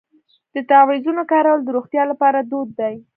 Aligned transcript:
د 0.53 0.55
تعویذونو 0.69 1.23
کارول 1.31 1.59
د 1.63 1.67
روغتیا 1.77 2.03
لپاره 2.11 2.39
دود 2.51 2.69
دی. 2.79 2.93